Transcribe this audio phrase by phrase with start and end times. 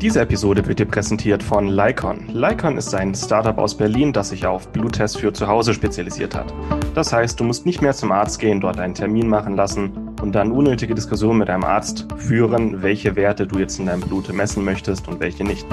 [0.00, 2.26] Diese Episode wird dir präsentiert von Lycon.
[2.32, 6.54] Lycon ist ein Startup aus Berlin, das sich auf Bluttests für zu Hause spezialisiert hat.
[6.94, 9.92] Das heißt, du musst nicht mehr zum Arzt gehen, dort einen Termin machen lassen
[10.22, 14.32] und dann unnötige Diskussionen mit deinem Arzt führen, welche Werte du jetzt in deinem Blut
[14.32, 15.66] messen möchtest und welche nicht.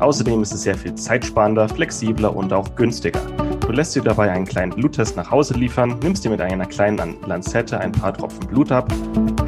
[0.00, 3.20] Außerdem ist es sehr viel zeitsparender, flexibler und auch günstiger.
[3.60, 7.16] Du lässt dir dabei einen kleinen Bluttest nach Hause liefern, nimmst dir mit einer kleinen
[7.26, 8.90] Lanzette ein paar Tropfen Blut ab,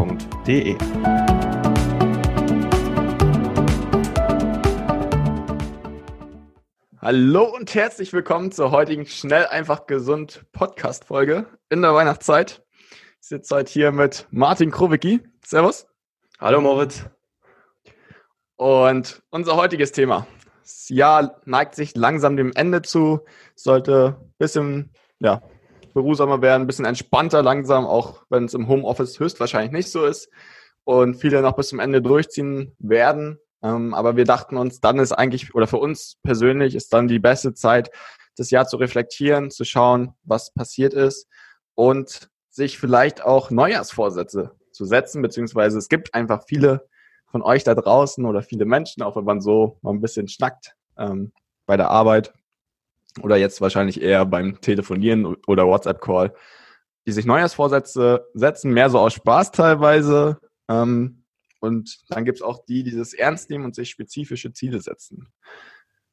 [0.00, 0.76] L-Y-K-O-N.de.
[6.98, 12.62] Hallo und herzlich willkommen zur heutigen Schnell einfach gesund Podcast Folge in der Weihnachtszeit.
[13.20, 15.20] Ich sitze heute hier mit Martin Krowicki.
[15.44, 15.86] Servus.
[16.38, 17.04] Hallo Moritz.
[18.56, 20.26] Und unser heutiges Thema.
[20.62, 23.24] Das Jahr neigt sich langsam dem Ende zu,
[23.54, 25.42] sollte ein bisschen ja,
[25.92, 30.30] beruhsamer werden, ein bisschen entspannter langsam, auch wenn es im Homeoffice höchstwahrscheinlich nicht so ist
[30.84, 33.38] und viele noch bis zum Ende durchziehen werden.
[33.62, 37.18] Ähm, aber wir dachten uns, dann ist eigentlich, oder für uns persönlich ist dann die
[37.18, 37.90] beste Zeit,
[38.36, 41.28] das Jahr zu reflektieren, zu schauen, was passiert ist
[41.74, 46.88] und sich vielleicht auch Neujahrsvorsätze zu setzen, beziehungsweise es gibt einfach viele
[47.26, 50.74] von euch da draußen oder viele Menschen, auch wenn man so mal ein bisschen schnackt
[50.98, 51.32] ähm,
[51.66, 52.32] bei der Arbeit,
[53.22, 56.34] oder jetzt wahrscheinlich eher beim Telefonieren oder WhatsApp-Call,
[57.06, 60.38] die sich Neujahrsvorsätze setzen, mehr so aus Spaß teilweise.
[60.68, 61.24] Ähm,
[61.60, 65.28] und dann gibt es auch die, die das ernst nehmen und sich spezifische Ziele setzen.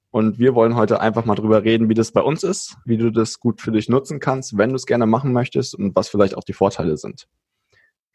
[0.09, 3.11] Und wir wollen heute einfach mal drüber reden, wie das bei uns ist, wie du
[3.11, 6.35] das gut für dich nutzen kannst, wenn du es gerne machen möchtest und was vielleicht
[6.35, 7.27] auch die Vorteile sind.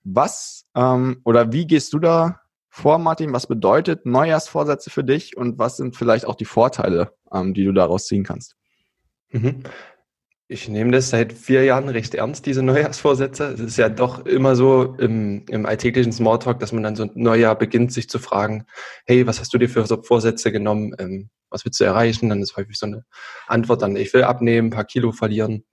[0.05, 3.33] Was ähm, oder wie gehst du da vor, Martin?
[3.33, 7.73] Was bedeutet Neujahrsvorsätze für dich und was sind vielleicht auch die Vorteile, ähm, die du
[7.73, 8.57] daraus ziehen kannst?
[9.33, 9.63] Mhm.
[10.49, 13.53] Ich nehme das seit vier Jahren recht ernst, diese Neujahrsvorsätze.
[13.55, 17.11] Es ist ja doch immer so im, im alltäglichen Smalltalk, dass man dann so ein
[17.15, 18.67] Neujahr beginnt, sich zu fragen,
[19.07, 20.95] hey, was hast du dir für Vorsätze genommen?
[20.99, 22.29] Ähm, was willst du erreichen?
[22.29, 23.05] Dann ist häufig so eine
[23.47, 25.65] Antwort dann, ich will abnehmen, ein paar Kilo verlieren.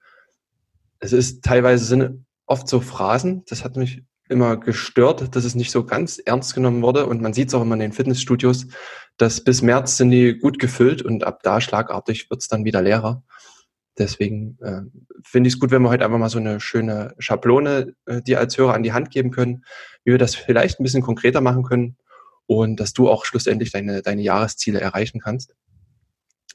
[1.00, 5.72] Es ist teilweise sind oft so Phrasen, das hat mich immer gestört, dass es nicht
[5.72, 7.06] so ganz ernst genommen wurde.
[7.06, 8.68] Und man sieht es auch immer in den Fitnessstudios,
[9.20, 12.82] dass bis März sind die gut gefüllt und ab da schlagartig wird es dann wieder
[12.82, 13.24] leerer.
[13.98, 14.82] Deswegen äh,
[15.24, 18.40] finde ich es gut, wenn wir heute einfach mal so eine schöne Schablone äh, dir
[18.40, 19.66] als Hörer an die Hand geben können,
[20.06, 21.98] wie wir das vielleicht ein bisschen konkreter machen können
[22.48, 25.54] und dass du auch schlussendlich deine, deine Jahresziele erreichen kannst.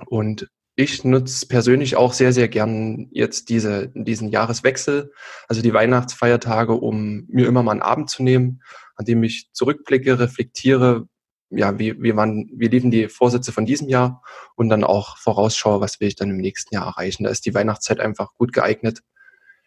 [0.07, 5.13] Und ich nutze persönlich auch sehr, sehr gern jetzt diese, diesen Jahreswechsel,
[5.47, 8.63] also die Weihnachtsfeiertage, um mir immer mal einen Abend zu nehmen,
[8.97, 11.07] an dem ich zurückblicke, reflektiere,
[11.57, 14.23] ja, wie, wie, waren, wie liefen die Vorsätze von diesem Jahr
[14.57, 17.25] und dann auch vorausschaue, was will ich dann im nächsten Jahr erreichen.
[17.25, 19.01] Da ist die Weihnachtszeit einfach gut geeignet.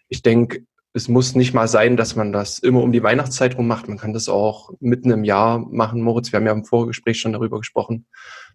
[0.07, 3.67] Ich denke, es muss nicht mal sein, dass man das immer um die Weihnachtszeit rum
[3.67, 3.87] macht.
[3.87, 6.01] Man kann das auch mitten im Jahr machen.
[6.01, 8.07] Moritz, wir haben ja im Vorgespräch schon darüber gesprochen,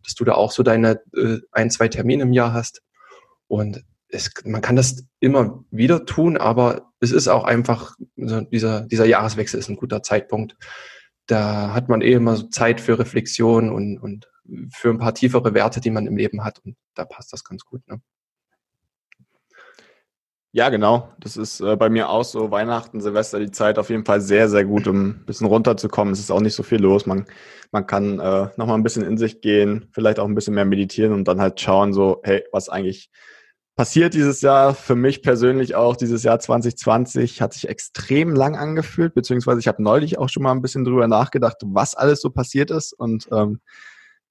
[0.02, 2.82] dass du da auch so deine äh, ein, zwei Termine im Jahr hast.
[3.46, 9.06] Und es, man kann das immer wieder tun, aber es ist auch einfach, dieser, dieser
[9.06, 10.56] Jahreswechsel ist ein guter Zeitpunkt,
[11.26, 14.28] da hat man eh immer so Zeit für Reflexion und, und
[14.70, 16.60] für ein paar tiefere Werte, die man im Leben hat.
[16.64, 17.86] Und da passt das ganz gut.
[17.88, 18.00] Ne?
[20.54, 21.08] Ja, genau.
[21.18, 22.50] Das ist äh, bei mir auch so.
[22.50, 26.12] Weihnachten, Silvester, die Zeit auf jeden Fall sehr, sehr gut, um ein bisschen runterzukommen.
[26.12, 27.06] Es ist auch nicht so viel los.
[27.06, 27.24] Man,
[27.70, 31.14] man kann äh, nochmal ein bisschen in sich gehen, vielleicht auch ein bisschen mehr meditieren
[31.14, 33.10] und dann halt schauen, so, hey, was eigentlich
[33.76, 34.74] passiert dieses Jahr.
[34.74, 39.82] Für mich persönlich auch dieses Jahr 2020 hat sich extrem lang angefühlt, beziehungsweise ich habe
[39.82, 42.92] neulich auch schon mal ein bisschen drüber nachgedacht, was alles so passiert ist.
[42.92, 43.60] Und ähm,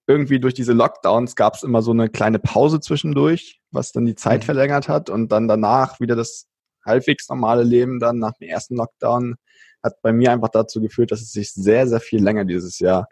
[0.07, 4.15] irgendwie durch diese Lockdowns gab es immer so eine kleine Pause zwischendurch, was dann die
[4.15, 4.45] Zeit mhm.
[4.45, 6.47] verlängert hat und dann danach wieder das
[6.85, 9.35] halbwegs normale Leben dann nach dem ersten Lockdown
[9.83, 13.07] hat bei mir einfach dazu geführt, dass es sich sehr, sehr viel länger dieses Jahr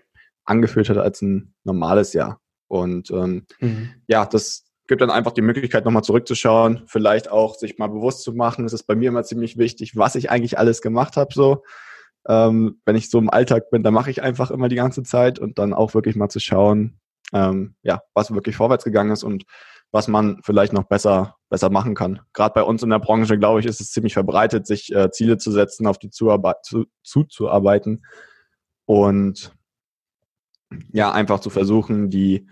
[0.45, 2.39] angefühlt hat als ein normales Jahr.
[2.67, 3.89] Und ähm, mhm.
[4.07, 8.33] ja, das gibt dann einfach die Möglichkeit, nochmal zurückzuschauen, vielleicht auch sich mal bewusst zu
[8.33, 8.65] machen.
[8.65, 11.33] Es ist bei mir immer ziemlich wichtig, was ich eigentlich alles gemacht habe.
[11.33, 11.63] So,
[12.27, 15.37] ähm, wenn ich so im Alltag bin, dann mache ich einfach immer die ganze Zeit
[15.39, 16.99] und dann auch wirklich mal zu schauen,
[17.31, 19.45] ähm, ja, was wirklich vorwärts gegangen ist und
[19.91, 22.21] was man vielleicht noch besser, besser machen kann.
[22.33, 25.37] Gerade bei uns in der Branche, glaube ich, ist es ziemlich verbreitet, sich äh, Ziele
[25.37, 28.03] zu setzen, auf die Zuarbeit, zu, zuzuarbeiten
[28.85, 29.51] und
[30.91, 32.47] ja, einfach zu versuchen, die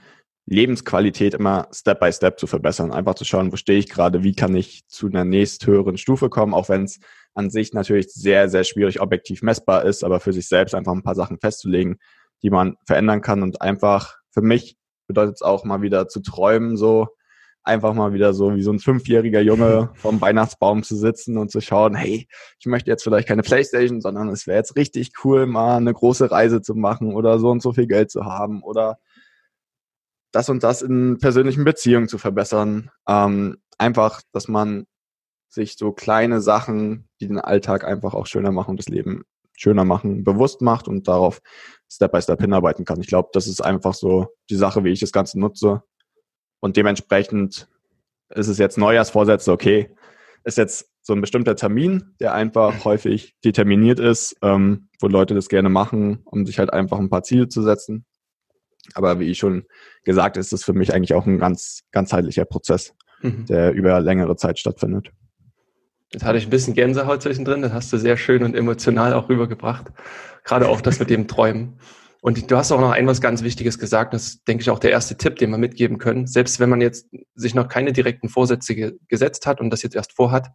[0.47, 2.93] Lebensqualität immer Step by Step zu verbessern.
[2.93, 6.53] Einfach zu schauen, wo stehe ich gerade, wie kann ich zu einer nächsthöheren Stufe kommen,
[6.53, 6.99] auch wenn es
[7.35, 11.03] an sich natürlich sehr, sehr schwierig objektiv messbar ist, aber für sich selbst einfach ein
[11.03, 11.99] paar Sachen festzulegen,
[12.41, 14.77] die man verändern kann und einfach für mich
[15.07, 17.07] bedeutet es auch mal wieder zu träumen, so
[17.63, 21.59] einfach mal wieder so wie so ein fünfjähriger Junge vom Weihnachtsbaum zu sitzen und zu
[21.59, 22.27] schauen, hey,
[22.59, 26.31] ich möchte jetzt vielleicht keine Playstation, sondern es wäre jetzt richtig cool, mal eine große
[26.31, 28.97] Reise zu machen oder so und so viel Geld zu haben oder
[30.37, 32.91] das und das in persönlichen Beziehungen zu verbessern.
[33.09, 34.85] Ähm, einfach, dass man
[35.49, 39.23] sich so kleine Sachen, die den Alltag einfach auch schöner machen und das Leben
[39.57, 41.41] schöner machen, bewusst macht und darauf
[41.91, 43.01] Step by Step hinarbeiten kann.
[43.01, 45.81] Ich glaube, das ist einfach so die Sache, wie ich das Ganze nutze.
[46.59, 47.67] Und dementsprechend
[48.29, 49.89] ist es jetzt Neujahrsvorsätze, okay,
[50.43, 55.49] ist jetzt so ein bestimmter Termin, der einfach häufig determiniert ist, ähm, wo Leute das
[55.49, 58.05] gerne machen, um sich halt einfach ein paar Ziele zu setzen.
[58.93, 59.65] Aber wie ich schon
[60.03, 63.45] gesagt, ist es für mich eigentlich auch ein ganz ganzheitlicher Prozess, mhm.
[63.45, 65.11] der über längere Zeit stattfindet.
[66.13, 69.27] Jetzt hatte ich ein bisschen Gänsehaut zwischendrin, das hast du sehr schön und emotional auch
[69.27, 69.87] rübergebracht.
[70.45, 71.79] Gerade auch das mit dem Träumen.
[72.21, 74.79] Und du hast auch noch ein was ganz Wichtiges gesagt, das ist, denke ich, auch
[74.79, 76.25] der erste Tipp, den wir mitgeben können.
[76.25, 79.95] Selbst wenn man jetzt sich noch keine direkten Vorsätze ge gesetzt hat und das jetzt
[79.95, 80.49] erst vorhat,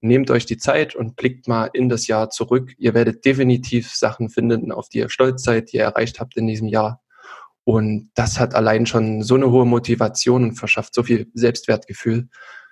[0.00, 2.72] nehmt euch die Zeit und blickt mal in das Jahr zurück.
[2.78, 6.46] Ihr werdet definitiv Sachen finden, auf die ihr stolz seid, die ihr erreicht habt in
[6.46, 7.00] diesem Jahr.
[7.68, 12.28] Und das hat allein schon so eine hohe Motivation und verschafft so viel Selbstwertgefühl,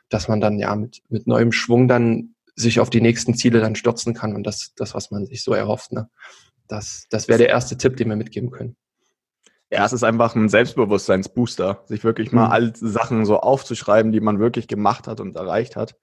[0.09, 3.75] dass man dann ja mit, mit neuem Schwung dann sich auf die nächsten Ziele dann
[3.75, 5.91] stürzen kann und das, das was man sich so erhofft.
[5.91, 6.09] Ne?
[6.69, 8.77] Das, das wäre der erste Tipp, den wir mitgeben können.
[9.69, 12.53] Ja, es ist einfach ein Selbstbewusstseinsbooster, sich wirklich mal mhm.
[12.53, 15.97] alle Sachen so aufzuschreiben, die man wirklich gemacht hat und erreicht hat.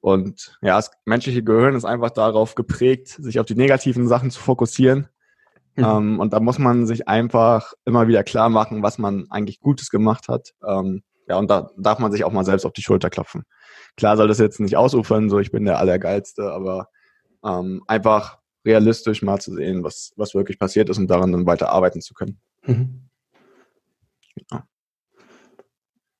[0.00, 4.40] Und ja, das menschliche Gehirn ist einfach darauf geprägt, sich auf die negativen Sachen zu
[4.40, 5.08] fokussieren
[5.76, 5.84] Mhm.
[5.84, 9.90] Ähm, und da muss man sich einfach immer wieder klar machen, was man eigentlich Gutes
[9.90, 10.54] gemacht hat.
[10.66, 13.44] Ähm, ja, und da darf man sich auch mal selbst auf die Schulter klopfen.
[13.96, 16.88] Klar soll das jetzt nicht ausufern, so ich bin der Allergeilste, aber
[17.44, 21.70] ähm, einfach realistisch mal zu sehen, was, was wirklich passiert ist und daran dann weiter
[21.70, 22.40] arbeiten zu können.
[22.64, 23.08] Mhm.
[24.50, 24.64] Ja.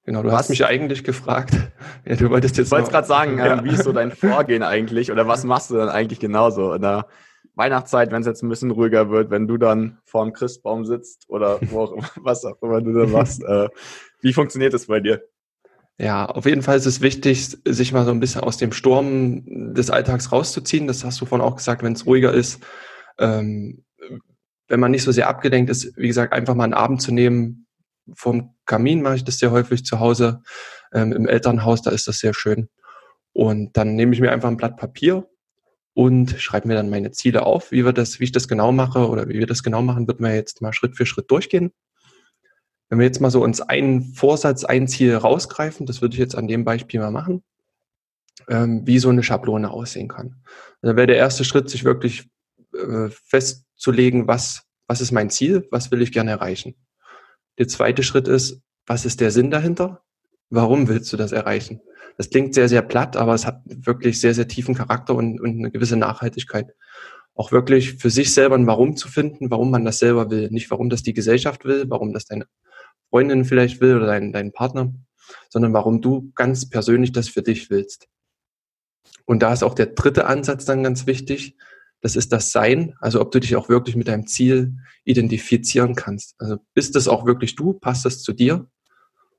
[0.04, 0.38] Genau, du was?
[0.38, 1.54] hast mich eigentlich gefragt.
[2.08, 2.68] Ja, du wolltest jetzt.
[2.68, 3.64] Ich wollte gerade sagen, ja.
[3.64, 6.72] wie ist so dein Vorgehen eigentlich oder was machst du dann eigentlich genauso?
[6.72, 7.08] Oder
[7.56, 11.24] Weihnachtszeit, wenn es jetzt ein bisschen ruhiger wird, wenn du dann vor dem Christbaum sitzt
[11.28, 13.42] oder wo auch immer, was auch immer du da machst.
[13.42, 13.68] Äh,
[14.20, 15.22] wie funktioniert das bei dir?
[15.98, 19.74] Ja, auf jeden Fall ist es wichtig, sich mal so ein bisschen aus dem Sturm
[19.74, 20.86] des Alltags rauszuziehen.
[20.86, 22.62] Das hast du vorhin auch gesagt, wenn es ruhiger ist.
[23.18, 23.84] Ähm,
[24.68, 27.66] wenn man nicht so sehr abgelenkt ist, wie gesagt, einfach mal einen Abend zu nehmen.
[28.14, 30.42] Vom Kamin mache ich das sehr häufig zu Hause.
[30.92, 32.68] Ähm, Im Elternhaus, da ist das sehr schön.
[33.32, 35.26] Und dann nehme ich mir einfach ein Blatt Papier
[35.96, 37.72] und schreibe mir dann meine Ziele auf.
[37.72, 40.20] Wie wir das, wie ich das genau mache oder wie wir das genau machen, wird
[40.20, 41.72] man jetzt mal Schritt für Schritt durchgehen.
[42.90, 46.36] Wenn wir jetzt mal so uns einen Vorsatz, ein Ziel rausgreifen, das würde ich jetzt
[46.36, 47.42] an dem Beispiel mal machen,
[48.46, 50.42] ähm, wie so eine Schablone aussehen kann.
[50.82, 52.28] Dann wäre der erste Schritt, sich wirklich
[52.74, 56.74] äh, festzulegen, was, was ist mein Ziel, was will ich gerne erreichen.
[57.58, 60.02] Der zweite Schritt ist, was ist der Sinn dahinter?
[60.50, 61.80] Warum willst du das erreichen?
[62.16, 65.58] Das klingt sehr, sehr platt, aber es hat wirklich sehr, sehr tiefen Charakter und, und
[65.58, 66.74] eine gewisse Nachhaltigkeit.
[67.34, 70.48] Auch wirklich für sich selber ein Warum zu finden, warum man das selber will.
[70.50, 72.46] Nicht warum das die Gesellschaft will, warum das deine
[73.10, 74.94] Freundin vielleicht will oder dein, dein Partner,
[75.50, 78.08] sondern warum du ganz persönlich das für dich willst.
[79.26, 81.56] Und da ist auch der dritte Ansatz dann ganz wichtig.
[82.00, 86.34] Das ist das Sein, also ob du dich auch wirklich mit deinem Ziel identifizieren kannst.
[86.38, 87.74] Also bist das auch wirklich du?
[87.74, 88.68] Passt das zu dir?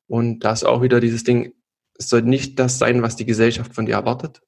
[0.08, 1.54] Und da ist auch wieder dieses Ding,
[1.98, 4.42] es soll nicht das sein, was die Gesellschaft von dir erwartet,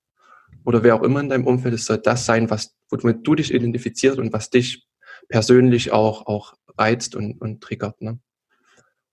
[0.66, 3.54] oder wer auch immer in deinem Umfeld, es soll das sein, was, womit du dich
[3.54, 4.86] identifizierst und was dich
[5.28, 8.02] persönlich auch, auch reizt und, und triggert.
[8.02, 8.20] Ne?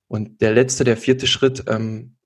[0.08, 2.16] Und der letzte, der vierte Schritt ähm,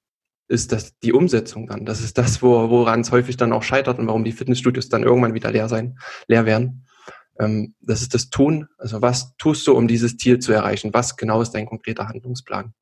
[0.49, 1.87] ist das die Umsetzung dann.
[1.87, 5.03] Das ist das, wo, woran es häufig dann auch scheitert und warum die Fitnessstudios dann
[5.03, 6.87] irgendwann wieder leer sein, leer werden.
[7.39, 8.69] Ähm, das ist das Tun.
[8.79, 10.93] Also was tust du, um dieses Ziel zu erreichen?
[10.93, 12.75] Was genau ist dein konkreter Handlungsplan?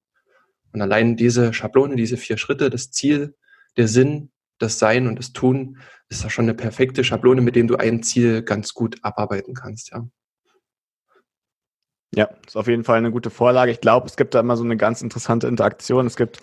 [0.72, 3.34] Und allein diese Schablone, diese vier Schritte, das Ziel,
[3.76, 7.68] der Sinn, das Sein und das Tun, ist da schon eine perfekte Schablone, mit dem
[7.68, 10.06] du ein Ziel ganz gut abarbeiten kannst, ja.
[12.14, 13.70] Ja, ist auf jeden Fall eine gute Vorlage.
[13.70, 16.06] Ich glaube, es gibt da immer so eine ganz interessante Interaktion.
[16.06, 16.40] Es gibt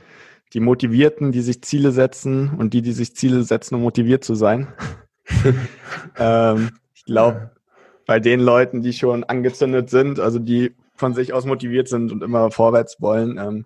[0.53, 4.35] die Motivierten, die sich Ziele setzen und die, die sich Ziele setzen, um motiviert zu
[4.35, 4.67] sein.
[6.17, 7.51] ähm, ich glaube,
[8.05, 12.23] bei den Leuten, die schon angezündet sind, also die von sich aus motiviert sind und
[12.23, 13.65] immer vorwärts wollen, ähm,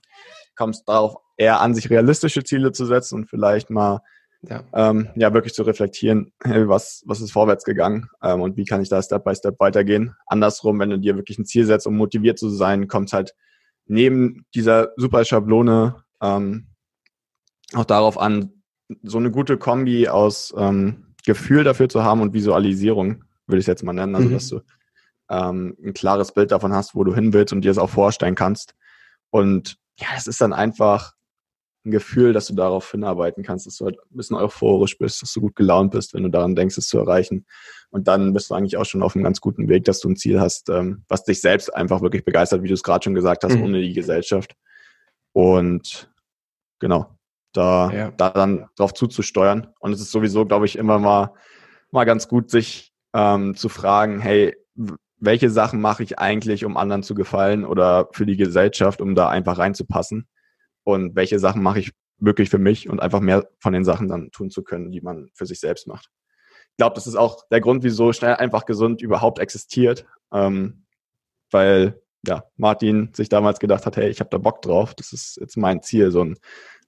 [0.60, 4.02] kommt es darauf eher an, sich realistische Ziele zu setzen und vielleicht mal
[4.42, 8.66] ja, ähm, ja wirklich zu reflektieren, hey, was, was ist vorwärts gegangen ähm, und wie
[8.66, 10.16] kann ich da Step by Step weitergehen.
[10.28, 13.34] Andersrum, wenn du dir wirklich ein Ziel setzt, um motiviert zu sein, kommt halt
[13.86, 16.68] neben dieser super Schablone ähm,
[17.74, 18.62] auch darauf an,
[19.04, 23.68] so eine gute Kombi aus ähm, Gefühl dafür zu haben und Visualisierung, würde ich es
[23.68, 24.34] jetzt mal nennen, also mhm.
[24.34, 24.62] dass du
[25.30, 28.36] ähm, ein klares Bild davon hast, wo du hin willst und dir es auch vorstellen
[28.36, 28.76] kannst.
[29.30, 31.14] Und ja, es ist dann einfach
[31.86, 35.32] ein Gefühl, dass du darauf hinarbeiten kannst, dass du halt ein bisschen euphorisch bist, dass
[35.34, 37.46] du gut gelaunt bist, wenn du daran denkst, es zu erreichen.
[37.90, 40.16] Und dann bist du eigentlich auch schon auf einem ganz guten Weg, dass du ein
[40.16, 43.44] Ziel hast, ähm, was dich selbst einfach wirklich begeistert, wie du es gerade schon gesagt
[43.44, 43.64] hast, mhm.
[43.64, 44.56] ohne die Gesellschaft.
[45.32, 46.12] Und
[46.80, 47.18] genau,
[47.54, 48.12] da, ja.
[48.12, 49.68] da dann drauf zuzusteuern.
[49.80, 51.34] Und es ist sowieso, glaube ich, immer mal,
[51.92, 54.56] mal ganz gut, sich ähm, zu fragen, hey,
[55.20, 59.30] welche Sachen mache ich eigentlich, um anderen zu gefallen oder für die Gesellschaft, um da
[59.30, 60.28] einfach reinzupassen?
[60.90, 64.32] und welche Sachen mache ich wirklich für mich und einfach mehr von den Sachen dann
[64.32, 66.10] tun zu können, die man für sich selbst macht.
[66.72, 70.86] Ich glaube, das ist auch der Grund, wieso schnell einfach gesund überhaupt existiert, ähm,
[71.52, 75.38] weil ja Martin sich damals gedacht hat, hey, ich habe da Bock drauf, das ist
[75.40, 76.38] jetzt mein Ziel, so einen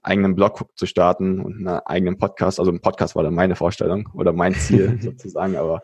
[0.02, 2.60] eigenen Blog zu starten und einen eigenen Podcast.
[2.60, 5.84] Also ein Podcast war dann meine Vorstellung oder mein Ziel sozusagen, aber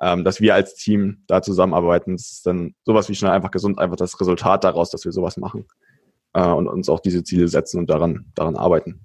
[0.00, 3.78] ähm, dass wir als Team da zusammenarbeiten, das ist dann sowas wie schnell einfach gesund,
[3.78, 5.66] einfach das Resultat daraus, dass wir sowas machen
[6.34, 9.00] äh, und uns auch diese Ziele setzen und daran, daran arbeiten.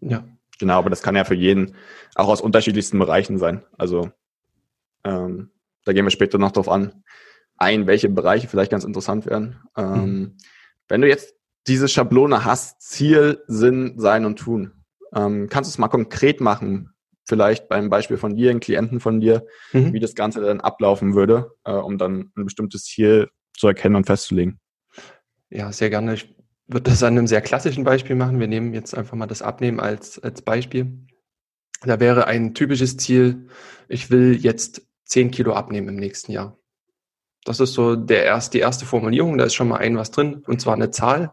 [0.00, 0.24] Ja.
[0.58, 1.74] Genau, aber das kann ja für jeden
[2.14, 3.64] auch aus unterschiedlichsten Bereichen sein.
[3.76, 4.10] Also
[5.02, 5.50] ähm,
[5.84, 7.02] da gehen wir später noch drauf an,
[7.56, 9.56] ein, welche Bereiche vielleicht ganz interessant werden.
[9.76, 10.36] Ähm, mhm.
[10.88, 11.34] Wenn du jetzt
[11.66, 14.84] diese Schablone hast, Ziel, Sinn, Sein und Tun,
[15.14, 16.91] ähm, kannst du es mal konkret machen,
[17.24, 19.92] vielleicht beim Beispiel von dir, einen Klienten von dir, mhm.
[19.92, 24.06] wie das Ganze dann ablaufen würde, äh, um dann ein bestimmtes Ziel zu erkennen und
[24.06, 24.58] festzulegen.
[25.50, 26.14] Ja, sehr gerne.
[26.14, 26.34] Ich
[26.66, 28.40] würde das an einem sehr klassischen Beispiel machen.
[28.40, 31.06] Wir nehmen jetzt einfach mal das Abnehmen als, als Beispiel.
[31.84, 33.48] Da wäre ein typisches Ziel,
[33.88, 36.58] ich will jetzt 10 Kilo abnehmen im nächsten Jahr.
[37.44, 40.42] Das ist so der erst, die erste Formulierung, da ist schon mal ein was drin,
[40.46, 41.32] und zwar eine Zahl,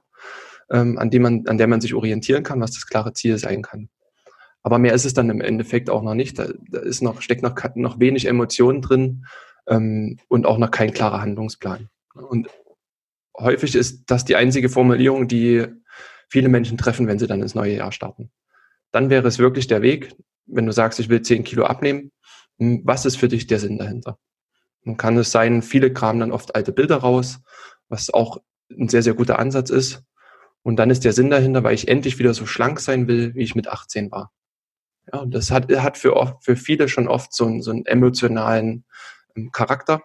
[0.72, 3.62] ähm, an, die man, an der man sich orientieren kann, was das klare Ziel sein
[3.62, 3.89] kann.
[4.63, 6.38] Aber mehr ist es dann im Endeffekt auch noch nicht.
[6.38, 9.25] Da, da ist noch, steckt noch, noch wenig Emotionen drin
[9.68, 11.89] ähm, und auch noch kein klarer Handlungsplan.
[12.13, 12.50] Und
[13.38, 15.68] häufig ist das die einzige Formulierung, die
[16.30, 18.32] viele Menschen treffen, wenn sie dann ins neue Jahr starten.
[18.92, 22.12] Dann wäre es wirklich der Weg, wenn du sagst, ich will 10 Kilo abnehmen,
[22.58, 24.18] hm, was ist für dich der Sinn dahinter?
[24.84, 27.39] Dann kann es sein, viele kramen dann oft alte Bilder raus,
[27.88, 28.38] was auch
[28.72, 30.04] ein sehr, sehr guter Ansatz ist.
[30.62, 33.44] Und dann ist der Sinn dahinter, weil ich endlich wieder so schlank sein will, wie
[33.44, 34.32] ich mit 18 war.
[35.12, 38.86] Ja, das hat, hat für, oft, für viele schon oft so einen, so einen emotionalen
[39.36, 40.01] ähm, Charakter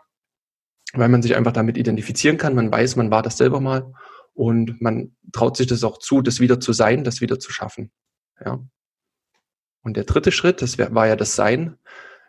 [0.94, 2.54] weil man sich einfach damit identifizieren kann.
[2.54, 3.92] Man weiß, man war das selber mal
[4.32, 7.90] und man traut sich das auch zu, das wieder zu sein, das wieder zu schaffen.
[8.44, 8.60] Ja.
[9.82, 11.76] Und der dritte Schritt, das wär, war ja das Sein,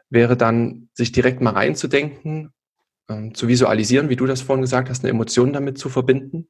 [0.10, 2.54] wäre dann, sich direkt mal reinzudenken,
[3.08, 6.50] ähm, zu visualisieren, wie du das vorhin gesagt hast, eine Emotion damit zu verbinden,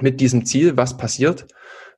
[0.00, 1.46] mit diesem Ziel, was passiert,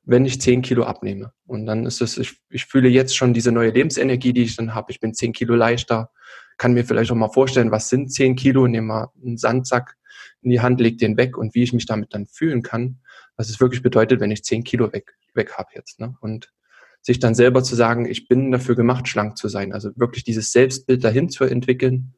[0.05, 1.33] wenn ich zehn Kilo abnehme.
[1.45, 4.75] Und dann ist es, ich, ich fühle jetzt schon diese neue Lebensenergie, die ich dann
[4.75, 4.91] habe.
[4.91, 6.11] Ich bin zehn Kilo leichter,
[6.57, 9.95] kann mir vielleicht auch mal vorstellen, was sind zehn Kilo, nehme mal einen Sandsack
[10.41, 12.99] in die Hand, leg den weg und wie ich mich damit dann fühlen kann,
[13.37, 15.99] was es wirklich bedeutet, wenn ich zehn Kilo weg, weg habe jetzt.
[15.99, 16.15] Ne?
[16.19, 16.53] Und
[17.01, 19.73] sich dann selber zu sagen, ich bin dafür gemacht, schlank zu sein.
[19.73, 22.13] Also wirklich dieses Selbstbild dahin zu entwickeln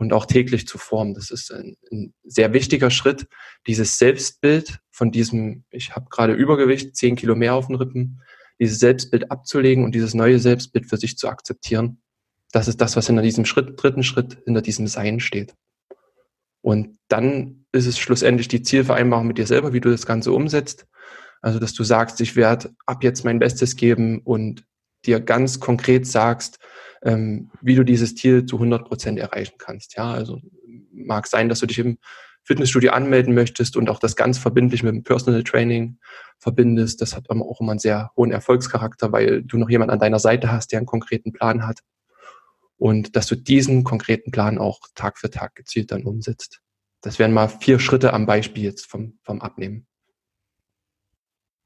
[0.00, 1.14] und auch täglich zu formen.
[1.14, 3.28] Das ist ein, ein sehr wichtiger Schritt,
[3.68, 8.20] dieses Selbstbild von diesem, ich habe gerade Übergewicht, zehn Kilo mehr auf den Rippen,
[8.58, 12.00] dieses Selbstbild abzulegen und dieses neue Selbstbild für sich zu akzeptieren
[12.52, 15.54] das ist das, was hinter diesem Schritt, dritten Schritt, hinter diesem Sein steht.
[16.62, 20.86] Und dann ist es schlussendlich die Zielvereinbarung mit dir selber, wie du das Ganze umsetzt.
[21.40, 24.64] Also, dass du sagst, ich werde ab jetzt mein Bestes geben und
[25.06, 26.58] dir ganz konkret sagst,
[27.02, 29.96] ähm, wie du dieses Ziel zu 100 Prozent erreichen kannst.
[29.96, 30.40] Ja, also
[30.92, 31.98] mag sein, dass du dich im
[32.42, 35.98] Fitnessstudio anmelden möchtest und auch das ganz verbindlich mit dem Personal Training
[36.38, 37.00] verbindest.
[37.00, 40.50] Das hat auch immer einen sehr hohen Erfolgscharakter, weil du noch jemanden an deiner Seite
[40.50, 41.80] hast, der einen konkreten Plan hat.
[42.76, 46.60] Und dass du diesen konkreten Plan auch Tag für Tag gezielt dann umsetzt.
[47.02, 49.86] Das wären mal vier Schritte am Beispiel jetzt vom, vom Abnehmen.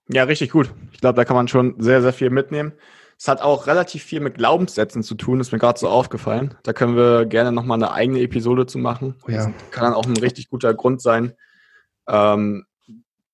[0.08, 0.74] Ja, richtig gut.
[0.92, 2.72] Ich glaube, da kann man schon sehr, sehr viel mitnehmen.
[3.18, 6.54] Es hat auch relativ viel mit Glaubenssätzen zu tun, ist mir gerade so aufgefallen.
[6.62, 9.14] Da können wir gerne nochmal eine eigene Episode zu machen.
[9.26, 9.52] Oh ja.
[9.70, 11.34] Kann dann auch ein richtig guter Grund sein,
[12.08, 12.64] ähm,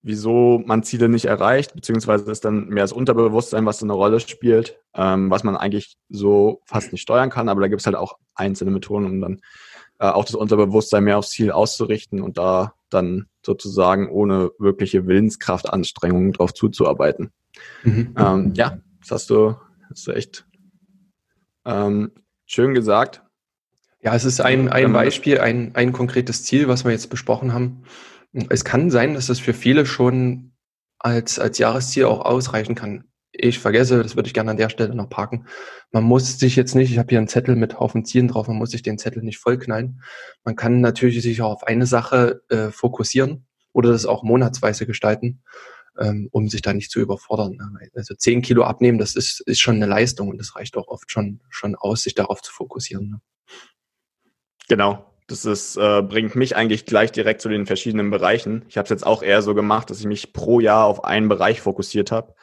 [0.03, 4.21] wieso man Ziele nicht erreicht, beziehungsweise ist dann mehr das Unterbewusstsein, was so eine Rolle
[4.21, 7.49] spielt, ähm, was man eigentlich so fast nicht steuern kann.
[7.49, 9.41] Aber da gibt es halt auch einzelne Methoden, um dann
[9.99, 16.33] äh, auch das Unterbewusstsein mehr aufs Ziel auszurichten und da dann sozusagen ohne wirkliche Willenskraftanstrengungen
[16.33, 17.33] drauf zuzuarbeiten.
[17.83, 18.15] Mhm.
[18.17, 19.57] Ähm, ja, das hast du
[19.91, 20.47] Hast du echt
[21.67, 22.13] ähm,
[22.47, 23.23] schön gesagt.
[24.03, 27.83] Ja, es ist ein, ein Beispiel, ein, ein konkretes Ziel, was wir jetzt besprochen haben.
[28.49, 30.53] Es kann sein, dass das für viele schon
[30.99, 33.05] als, als Jahresziel auch ausreichen kann.
[33.33, 35.47] Ich vergesse, das würde ich gerne an der Stelle noch parken.
[35.91, 38.57] Man muss sich jetzt nicht, ich habe hier einen Zettel mit Haufen Zielen drauf, man
[38.57, 40.03] muss sich den Zettel nicht vollknallen.
[40.45, 45.43] Man kann natürlich sich auch auf eine Sache äh, fokussieren oder das auch monatsweise gestalten
[46.01, 47.79] ähm, um sich da nicht zu überfordern.
[47.95, 51.11] Also zehn Kilo abnehmen, das ist, ist schon eine Leistung und das reicht auch oft
[51.11, 53.11] schon, schon aus, sich darauf zu fokussieren.
[53.11, 53.21] Ne?
[54.69, 55.07] Genau.
[55.27, 58.65] Das ist, äh, bringt mich eigentlich gleich direkt zu den verschiedenen Bereichen.
[58.69, 61.29] Ich habe es jetzt auch eher so gemacht, dass ich mich pro Jahr auf einen
[61.29, 62.35] Bereich fokussiert habe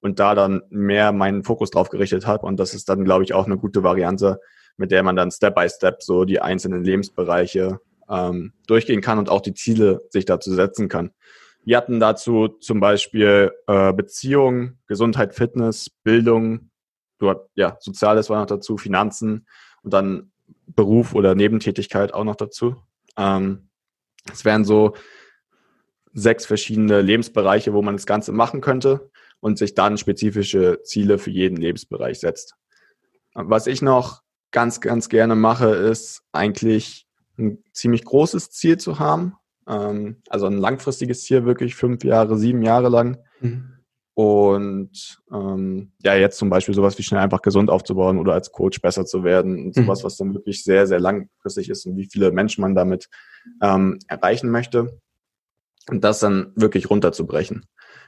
[0.00, 2.44] und da dann mehr meinen Fokus drauf gerichtet habe.
[2.44, 4.40] Und das ist dann, glaube ich, auch eine gute Variante,
[4.76, 7.78] mit der man dann Step by Step so die einzelnen Lebensbereiche
[8.10, 11.12] ähm, durchgehen kann und auch die Ziele sich dazu setzen kann.
[11.64, 16.70] Wir hatten dazu zum Beispiel äh, Beziehung, Gesundheit, Fitness, Bildung,
[17.18, 19.46] dort, ja, Soziales war noch dazu, Finanzen
[19.82, 20.32] und dann
[20.66, 22.76] Beruf oder Nebentätigkeit auch noch dazu.
[23.16, 23.68] Ähm,
[24.30, 24.94] es wären so
[26.12, 31.30] sechs verschiedene Lebensbereiche, wo man das Ganze machen könnte und sich dann spezifische Ziele für
[31.30, 32.54] jeden Lebensbereich setzt.
[33.34, 37.06] Was ich noch ganz, ganz gerne mache, ist eigentlich
[37.38, 42.88] ein ziemlich großes Ziel zu haben, also ein langfristiges Ziel, wirklich fünf Jahre, sieben Jahre
[42.88, 43.18] lang.
[43.40, 43.72] Mhm.
[44.14, 48.82] Und ähm, ja, jetzt zum Beispiel sowas wie schnell einfach gesund aufzubauen oder als Coach
[48.82, 50.04] besser zu werden und sowas, mhm.
[50.04, 53.08] was dann wirklich sehr, sehr langfristig ist und wie viele Menschen man damit
[53.62, 54.98] ähm, erreichen möchte.
[55.88, 57.64] Und das dann wirklich runterzubrechen.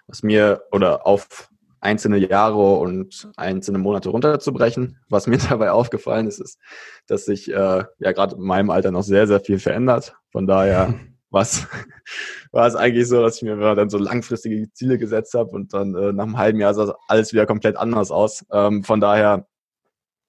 [0.07, 1.49] Was mir oder auf
[1.85, 4.99] einzelne Jahre und einzelne Monate runterzubrechen.
[5.09, 6.59] Was mir dabei aufgefallen ist, ist,
[7.07, 10.17] dass sich äh, ja gerade in meinem Alter noch sehr, sehr viel verändert.
[10.31, 10.95] Von daher
[11.35, 11.67] was
[12.53, 15.95] war es eigentlich so, dass ich mir dann so langfristige Ziele gesetzt habe und dann
[15.95, 18.47] äh, nach einem halben Jahr sah alles wieder komplett anders aus.
[18.51, 19.47] Ähm, von daher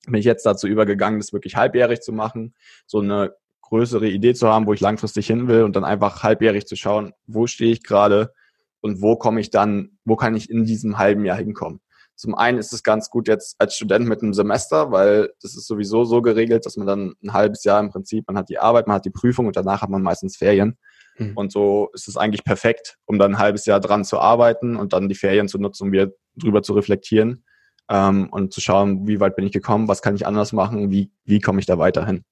[0.05, 2.53] bin ich jetzt dazu übergegangen, das wirklich halbjährig zu machen,
[2.85, 6.67] so eine größere Idee zu haben, wo ich langfristig hin will und dann einfach halbjährig
[6.67, 8.33] zu schauen, wo stehe ich gerade
[8.81, 11.79] und wo komme ich dann, wo kann ich in diesem halben Jahr hinkommen.
[12.15, 15.67] Zum einen ist es ganz gut jetzt als Student mit einem Semester, weil das ist
[15.67, 18.87] sowieso so geregelt, dass man dann ein halbes Jahr im Prinzip, man hat die Arbeit,
[18.87, 20.77] man hat die Prüfung und danach hat man meistens Ferien.
[21.17, 21.33] Mhm.
[21.35, 24.93] Und so ist es eigentlich perfekt, um dann ein halbes Jahr dran zu arbeiten und
[24.93, 27.43] dann die Ferien zu nutzen, um wieder drüber zu reflektieren
[27.89, 31.11] ähm, und zu schauen, wie weit bin ich gekommen, was kann ich anders machen, wie,
[31.25, 32.23] wie komme ich da weiterhin.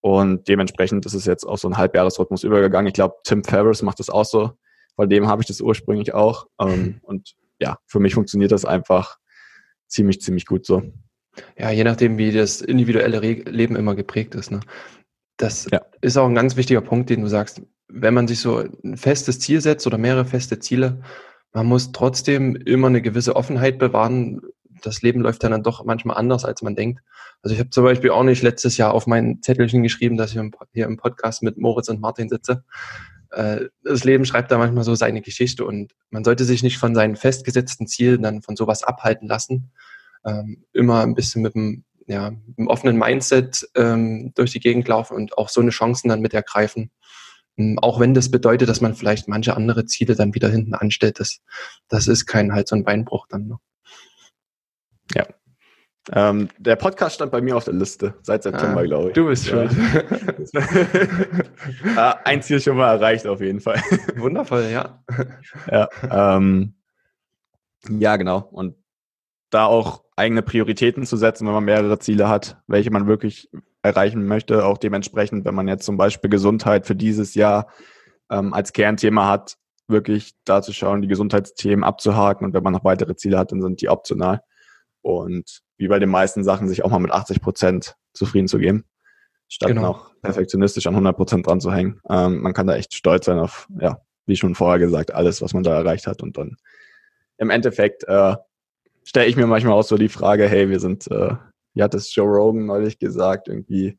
[0.00, 2.88] Und dementsprechend ist es jetzt auch so ein Halbjahresrhythmus übergegangen.
[2.88, 4.52] Ich glaube, Tim Ferriss macht das auch so.
[4.96, 6.46] Von dem habe ich das ursprünglich auch.
[6.60, 7.00] Ähm.
[7.02, 9.18] Und ja, für mich funktioniert das einfach
[9.86, 10.82] ziemlich, ziemlich gut so.
[11.58, 14.50] Ja, je nachdem, wie das individuelle Leben immer geprägt ist.
[14.50, 14.60] Ne?
[15.36, 15.80] Das ja.
[16.00, 19.40] ist auch ein ganz wichtiger Punkt, den du sagst wenn man sich so ein festes
[19.40, 21.00] Ziel setzt oder mehrere feste Ziele,
[21.52, 24.40] man muss trotzdem immer eine gewisse Offenheit bewahren.
[24.82, 27.02] Das Leben läuft dann, doch manchmal anders, als man denkt.
[27.42, 30.40] Also ich habe zum Beispiel auch nicht letztes Jahr auf mein Zettelchen geschrieben, dass ich
[30.72, 32.64] hier im Podcast mit Moritz und Martin sitze.
[33.34, 36.94] Äh, das Leben schreibt da manchmal so seine Geschichte und man sollte sich nicht von
[36.94, 39.72] seinen festgesetzten Zielen dann von sowas abhalten lassen.
[40.24, 45.16] Ähm, immer ein bisschen mit einem, ja, einem offenen Mindset ähm, durch die Gegend laufen
[45.16, 46.90] und auch so eine Chancen dann mit ergreifen.
[47.56, 51.20] Hm, auch wenn das bedeutet, dass man vielleicht manche andere Ziele dann wieder hinten anstellt,
[51.20, 51.40] das,
[51.88, 53.60] das ist kein Hals- und Beinbruch dann noch.
[55.14, 55.26] Ja.
[56.12, 59.14] Ähm, der Podcast stand bei mir auf der Liste seit September, ah, glaube ich.
[59.14, 59.70] Du bist schuld.
[61.96, 62.18] Ja.
[62.24, 63.80] Ein Ziel schon mal erreicht, auf jeden Fall.
[64.16, 65.02] Wundervoll, ja.
[65.70, 65.88] Ja,
[66.36, 66.74] ähm,
[67.88, 68.48] ja, genau.
[68.52, 68.76] Und
[69.50, 73.50] da auch eigene Prioritäten zu setzen, wenn man mehrere Ziele hat, welche man wirklich
[73.82, 74.66] erreichen möchte.
[74.66, 77.68] Auch dementsprechend, wenn man jetzt zum Beispiel Gesundheit für dieses Jahr
[78.30, 79.56] ähm, als Kernthema hat,
[79.88, 83.62] wirklich da zu schauen, die Gesundheitsthemen abzuhaken und wenn man noch weitere Ziele hat, dann
[83.62, 84.42] sind die optional.
[85.04, 88.84] Und wie bei den meisten Sachen sich auch mal mit 80 Prozent zufrieden zu geben,
[89.48, 89.82] statt genau.
[89.82, 92.00] noch perfektionistisch an 100 Prozent dran zu hängen.
[92.08, 95.52] Ähm, man kann da echt stolz sein auf, ja, wie schon vorher gesagt, alles, was
[95.52, 96.56] man da erreicht hat und dann
[97.36, 98.36] im Endeffekt äh,
[99.04, 101.34] stelle ich mir manchmal auch so die Frage, hey, wir sind, äh,
[101.74, 103.98] wie hat es Joe Rogan neulich gesagt, irgendwie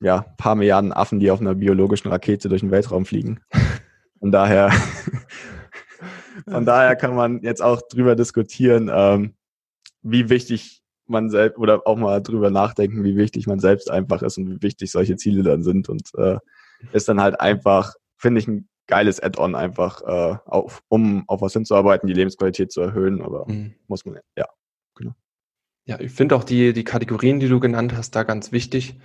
[0.00, 3.40] ja, paar Milliarden Affen, die auf einer biologischen Rakete durch den Weltraum fliegen.
[4.20, 4.70] Von daher,
[6.48, 9.34] von daher kann man jetzt auch drüber diskutieren, ähm,
[10.02, 14.38] wie wichtig man selbst oder auch mal drüber nachdenken, wie wichtig man selbst einfach ist
[14.38, 15.88] und wie wichtig solche Ziele dann sind.
[15.88, 16.38] Und äh,
[16.92, 21.52] ist dann halt einfach, finde ich, ein geiles Add-on einfach, äh, auf, um auf was
[21.52, 23.22] hinzuarbeiten, die Lebensqualität zu erhöhen.
[23.22, 23.74] Aber mhm.
[23.86, 24.46] muss man, ja,
[24.94, 25.12] genau.
[25.84, 28.98] Ja, ich finde auch die, die Kategorien, die du genannt hast, da ganz wichtig.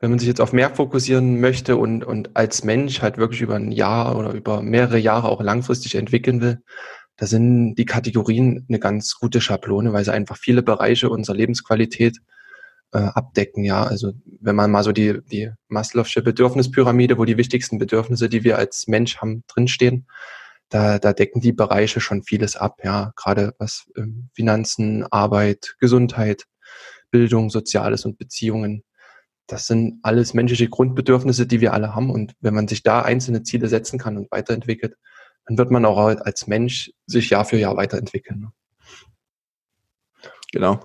[0.00, 3.56] Wenn man sich jetzt auf mehr fokussieren möchte und, und als Mensch halt wirklich über
[3.56, 6.62] ein Jahr oder über mehrere Jahre auch langfristig entwickeln will,
[7.18, 12.18] da sind die Kategorien eine ganz gute Schablone, weil sie einfach viele Bereiche unserer Lebensqualität
[12.92, 13.64] äh, abdecken.
[13.64, 18.44] Ja, also wenn man mal so die, die Maslow'sche Bedürfnispyramide, wo die wichtigsten Bedürfnisse, die
[18.44, 20.06] wir als Mensch haben, drinstehen,
[20.68, 22.78] da, da decken die Bereiche schon vieles ab.
[22.84, 26.44] Ja, gerade was ähm, Finanzen, Arbeit, Gesundheit,
[27.10, 28.84] Bildung, Soziales und Beziehungen.
[29.48, 32.10] Das sind alles menschliche Grundbedürfnisse, die wir alle haben.
[32.10, 34.94] Und wenn man sich da einzelne Ziele setzen kann und weiterentwickelt,
[35.48, 38.40] dann wird man auch als Mensch sich Jahr für Jahr weiterentwickeln.
[38.40, 38.52] Ne?
[40.52, 40.80] Genau.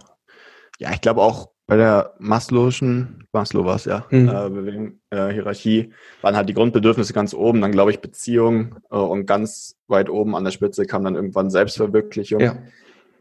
[0.79, 4.27] Ja, ich glaube auch bei der Maslow'schen, Maslow war es ja, mhm.
[4.27, 8.97] äh, Bewegung, äh, Hierarchie, waren halt die Grundbedürfnisse ganz oben, dann glaube ich Beziehung äh,
[8.97, 12.41] und ganz weit oben an der Spitze kam dann irgendwann Selbstverwirklichung.
[12.41, 12.57] Ja.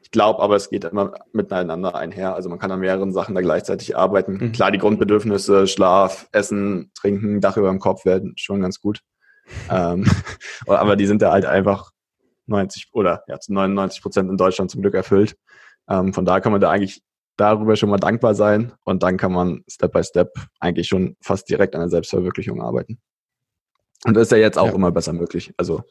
[0.02, 2.34] Ich glaube aber, es geht immer miteinander einher.
[2.34, 4.32] Also man kann an mehreren Sachen da gleichzeitig arbeiten.
[4.32, 4.52] Mhm.
[4.52, 9.02] Klar, die Grundbedürfnisse, Schlaf, Essen, Trinken, Dach über dem Kopf werden schon ganz gut
[9.70, 10.04] ähm,
[10.66, 11.90] aber die sind da halt einfach
[12.46, 15.36] 90 oder ja, zu 99 Prozent in Deutschland zum Glück erfüllt.
[15.88, 17.02] Ähm, von da kann man da eigentlich
[17.36, 21.48] darüber schon mal dankbar sein und dann kann man Step by Step eigentlich schon fast
[21.48, 23.00] direkt an der Selbstverwirklichung arbeiten.
[24.04, 24.74] Und das ist ja jetzt auch ja.
[24.74, 25.52] immer besser möglich.
[25.56, 25.82] Also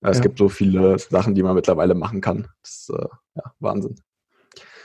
[0.00, 0.22] es ja.
[0.22, 2.48] gibt so viele Sachen, die man mittlerweile machen kann.
[2.62, 3.96] Das ist äh, ja, Wahnsinn.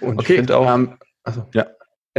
[0.02, 1.68] Und okay, ich finde auch, ähm, also, ja.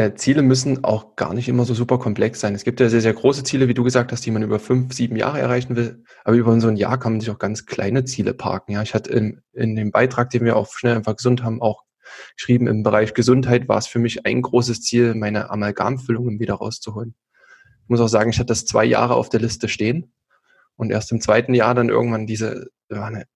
[0.00, 2.54] Äh, Ziele müssen auch gar nicht immer so super komplex sein.
[2.54, 4.94] Es gibt ja sehr, sehr große Ziele, wie du gesagt hast, die man über fünf,
[4.94, 6.02] sieben Jahre erreichen will.
[6.24, 8.72] Aber über so ein Jahr kann man sich auch ganz kleine Ziele parken.
[8.72, 11.82] Ja, ich hatte in, in dem Beitrag, den wir auch schnell einfach gesund haben, auch
[12.34, 17.14] geschrieben, im Bereich Gesundheit war es für mich ein großes Ziel, meine Amalgamfüllungen wieder rauszuholen.
[17.82, 20.14] Ich muss auch sagen, ich hatte das zwei Jahre auf der Liste stehen
[20.76, 23.26] und erst im zweiten Jahr dann irgendwann diese, war eine,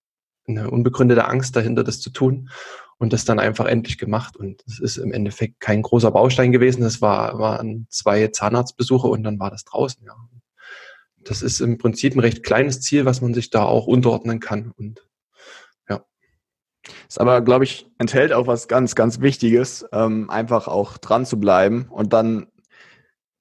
[0.47, 2.51] eine unbegründete Angst dahinter, das zu tun
[2.99, 4.37] und das dann einfach endlich gemacht.
[4.37, 6.83] Und es ist im Endeffekt kein großer Baustein gewesen.
[6.83, 10.15] Das war, waren zwei Zahnarztbesuche und dann war das draußen, ja.
[11.27, 14.73] Das ist im Prinzip ein recht kleines Ziel, was man sich da auch unterordnen kann.
[14.77, 15.09] Und
[15.89, 16.05] ja.
[17.09, 21.41] Ist aber, glaube ich, enthält auch was ganz, ganz Wichtiges, ähm, einfach auch dran zu
[21.41, 22.49] bleiben und dann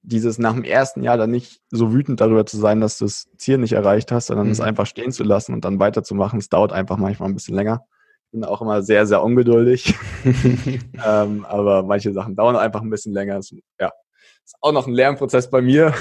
[0.04, 3.28] dieses nach dem ersten Jahr dann nicht so wütend darüber zu sein, dass du das
[3.38, 4.52] Ziel nicht erreicht hast, sondern mhm.
[4.52, 6.39] es einfach stehen zu lassen und dann weiterzumachen.
[6.39, 7.86] Es dauert einfach manchmal ein bisschen länger
[8.34, 9.96] bin auch immer sehr, sehr ungeduldig.
[11.06, 13.38] ähm, aber manche Sachen dauern einfach ein bisschen länger.
[13.38, 13.92] Ist, ja,
[14.44, 15.94] ist auch noch ein Lernprozess bei mir.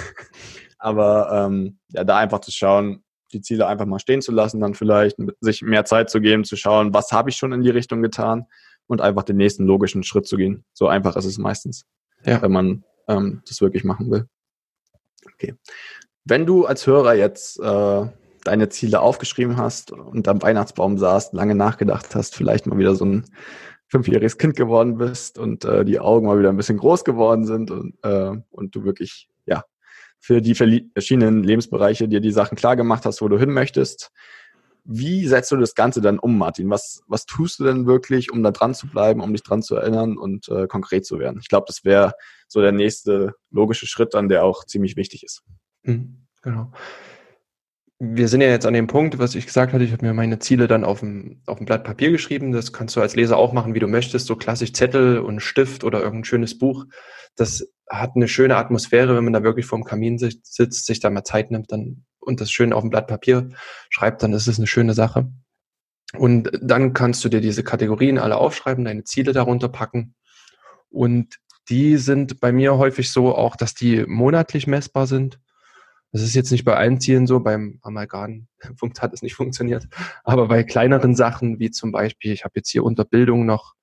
[0.79, 4.75] aber ähm, ja, da einfach zu schauen, die Ziele einfach mal stehen zu lassen, dann
[4.75, 8.03] vielleicht sich mehr Zeit zu geben, zu schauen, was habe ich schon in die Richtung
[8.03, 8.47] getan
[8.87, 10.65] und einfach den nächsten logischen Schritt zu gehen.
[10.73, 11.85] So einfach ist es meistens,
[12.25, 12.43] ja.
[12.43, 14.27] wenn man ähm, das wirklich machen will.
[15.35, 15.55] Okay.
[16.25, 18.07] Wenn du als Hörer jetzt äh,
[18.45, 23.05] deine Ziele aufgeschrieben hast und am Weihnachtsbaum saßt, lange nachgedacht hast, vielleicht mal wieder so
[23.05, 23.25] ein
[23.89, 27.71] fünfjähriges Kind geworden bist und äh, die Augen mal wieder ein bisschen groß geworden sind
[27.71, 29.65] und, äh, und du wirklich, ja,
[30.19, 34.11] für die verschiedenen Lebensbereiche dir die Sachen klar gemacht hast, wo du hin möchtest.
[34.85, 36.71] Wie setzt du das Ganze dann um, Martin?
[36.71, 39.77] Was, was tust du denn wirklich, um da dran zu bleiben, um dich dran zu
[39.77, 41.39] erinnern und äh, konkret zu werden?
[41.41, 42.15] Ich glaube, das wäre
[42.53, 45.43] so der nächste logische Schritt dann, der auch ziemlich wichtig ist.
[45.83, 46.73] Mhm, genau
[48.05, 50.41] wir sind ja jetzt an dem Punkt, was ich gesagt hatte, ich habe mir meine
[50.41, 52.51] Ziele dann auf dem, auf dem Blatt Papier geschrieben.
[52.51, 55.85] Das kannst du als Leser auch machen, wie du möchtest, so klassisch Zettel und Stift
[55.85, 56.85] oder irgendein schönes Buch.
[57.37, 61.23] Das hat eine schöne Atmosphäre, wenn man da wirklich vorm Kamin sitzt, sich da mal
[61.23, 63.51] Zeit nimmt dann und das schön auf dem Blatt Papier
[63.89, 65.31] schreibt, dann ist es eine schöne Sache.
[66.19, 70.17] Und dann kannst du dir diese Kategorien alle aufschreiben, deine Ziele darunter packen.
[70.91, 75.39] Und die sind bei mir häufig so auch, dass die monatlich messbar sind
[76.13, 78.47] das ist jetzt nicht bei allen Zielen so, beim Amalgam
[79.01, 79.89] hat es nicht funktioniert,
[80.25, 83.75] aber bei kleineren Sachen, wie zum Beispiel, ich habe jetzt hier unter Bildung noch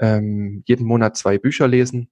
[0.00, 2.10] ähm, jeden Monat zwei Bücher lesen.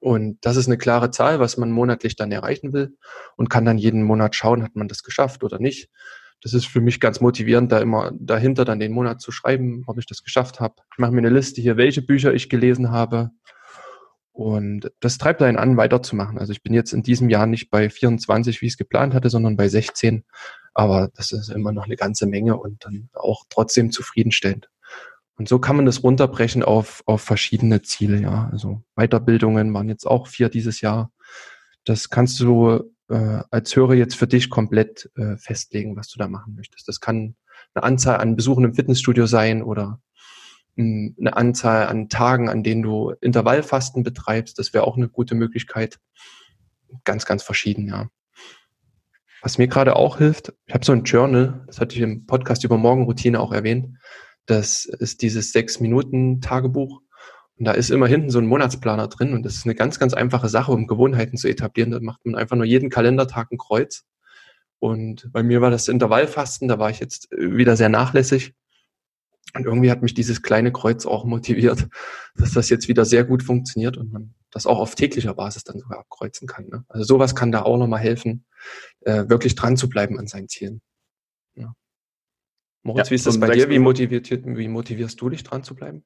[0.00, 2.96] Und das ist eine klare Zahl, was man monatlich dann erreichen will
[3.36, 5.88] und kann dann jeden Monat schauen, hat man das geschafft oder nicht.
[6.42, 9.98] das ist für mich ganz motivierend, da immer dahinter dann den Monat zu schreiben, ob
[9.98, 10.74] ich das geschafft habe.
[10.92, 13.30] Ich mache mir eine Liste hier, welche Bücher ich gelesen habe.
[14.36, 16.36] Und das treibt einen an, weiterzumachen.
[16.36, 19.30] Also ich bin jetzt in diesem Jahr nicht bei 24, wie ich es geplant hatte,
[19.30, 20.24] sondern bei 16.
[20.74, 24.68] Aber das ist immer noch eine ganze Menge und dann auch trotzdem zufriedenstellend.
[25.38, 28.50] Und so kann man das runterbrechen auf, auf verschiedene Ziele, ja.
[28.52, 31.10] Also Weiterbildungen waren jetzt auch vier dieses Jahr.
[31.86, 36.28] Das kannst du äh, als Hörer jetzt für dich komplett äh, festlegen, was du da
[36.28, 36.88] machen möchtest.
[36.88, 37.36] Das kann
[37.72, 39.98] eine Anzahl an Besuchen im Fitnessstudio sein oder
[40.76, 44.58] eine Anzahl an Tagen, an denen du Intervallfasten betreibst.
[44.58, 45.98] Das wäre auch eine gute Möglichkeit.
[47.04, 48.08] Ganz, ganz verschieden, ja.
[49.42, 52.64] Was mir gerade auch hilft, ich habe so ein Journal, das hatte ich im Podcast
[52.64, 53.96] über Morgenroutine auch erwähnt.
[54.46, 57.00] Das ist dieses Sechs-Minuten-Tagebuch.
[57.58, 60.12] Und da ist immer hinten so ein Monatsplaner drin und das ist eine ganz, ganz
[60.12, 61.90] einfache Sache, um Gewohnheiten zu etablieren.
[61.90, 64.04] Da macht man einfach nur jeden Kalendertag ein Kreuz.
[64.78, 68.54] Und bei mir war das Intervallfasten, da war ich jetzt wieder sehr nachlässig.
[69.54, 71.88] Und irgendwie hat mich dieses kleine Kreuz auch motiviert,
[72.36, 75.78] dass das jetzt wieder sehr gut funktioniert und man das auch auf täglicher Basis dann
[75.78, 76.68] sogar abkreuzen kann.
[76.68, 76.84] Ne?
[76.88, 78.44] Also sowas kann da auch nochmal helfen,
[79.00, 80.80] äh, wirklich dran zu bleiben an seinen Zielen.
[81.54, 81.74] Ja.
[82.82, 83.68] Moritz, ja, wie ist das bei dir?
[83.68, 86.04] Wie, motiviert, wie motivierst du dich dran zu bleiben?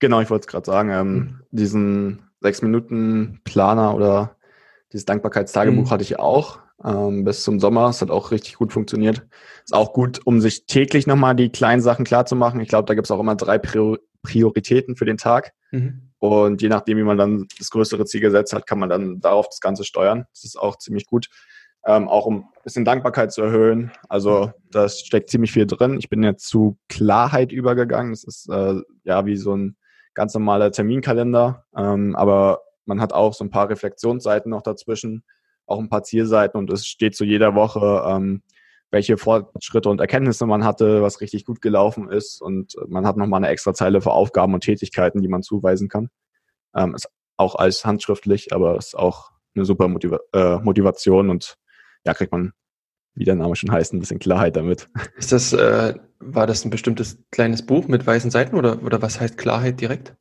[0.00, 0.90] Genau, ich wollte es gerade sagen.
[0.90, 1.40] Ähm, mhm.
[1.50, 4.36] Diesen sechs Minuten Planer oder
[4.92, 5.90] dieses Dankbarkeitstagebuch mhm.
[5.90, 7.88] hatte ich auch ähm, bis zum Sommer.
[7.88, 9.26] Es hat auch richtig gut funktioniert.
[9.64, 12.60] Ist auch gut, um sich täglich nochmal die kleinen Sachen klar zu machen.
[12.60, 15.52] Ich glaube, da gibt es auch immer drei Prior Prioritäten für den Tag.
[15.70, 16.10] Mhm.
[16.18, 19.48] Und je nachdem, wie man dann das größere Ziel gesetzt hat, kann man dann darauf
[19.48, 20.24] das Ganze steuern.
[20.32, 21.28] Das ist auch ziemlich gut.
[21.86, 23.92] Ähm, auch um ein bisschen Dankbarkeit zu erhöhen.
[24.08, 25.96] Also das steckt ziemlich viel drin.
[25.98, 28.12] Ich bin jetzt zu Klarheit übergegangen.
[28.12, 29.76] Das ist äh, ja wie so ein
[30.14, 31.64] ganz normaler Terminkalender.
[31.76, 35.22] Ähm, aber man hat auch so ein paar Reflexionsseiten noch dazwischen,
[35.68, 38.42] auch ein paar Zielseiten und es steht zu jeder Woche, ähm,
[38.90, 43.38] welche Fortschritte und Erkenntnisse man hatte, was richtig gut gelaufen ist und man hat nochmal
[43.38, 46.08] eine extra Zeile für Aufgaben und Tätigkeiten, die man zuweisen kann.
[46.74, 51.56] Ähm, ist auch alles handschriftlich, aber ist auch eine super Motiva äh, Motivation und
[52.04, 52.52] ja, kriegt man,
[53.14, 54.88] wie der Name schon heißt, ein bisschen Klarheit damit.
[55.16, 59.20] Ist das, äh, war das ein bestimmtes kleines Buch mit weißen Seiten oder, oder was
[59.20, 60.16] heißt Klarheit direkt?